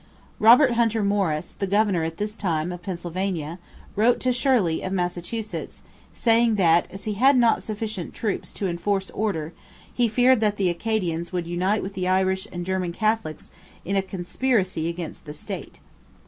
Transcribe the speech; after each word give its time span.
Robert 0.39 0.71
Hunter 0.71 1.03
Morris, 1.03 1.53
the 1.59 1.67
governor 1.67 2.03
at 2.03 2.17
this 2.17 2.35
time 2.35 2.71
of 2.71 2.81
Pennsylvania, 2.81 3.59
wrote 3.95 4.19
to 4.21 4.33
Shirley 4.33 4.81
of 4.81 4.91
Massachusetts 4.91 5.83
saying 6.11 6.55
that, 6.55 6.87
as 6.89 7.03
he 7.03 7.13
had 7.13 7.37
not 7.37 7.61
sufficient 7.61 8.15
troops 8.15 8.51
to 8.53 8.67
enforce 8.67 9.11
order, 9.11 9.53
he 9.93 10.07
feared 10.07 10.39
that 10.41 10.57
the 10.57 10.71
Acadians 10.71 11.31
would 11.31 11.45
unite 11.45 11.83
with 11.83 11.93
the 11.93 12.07
Irish 12.07 12.47
and 12.51 12.65
German 12.65 12.93
Catholics 12.93 13.51
in 13.85 13.95
a 13.95 14.01
conspiracy 14.01 14.89
against 14.89 15.25
the 15.25 15.35
state. 15.35 15.77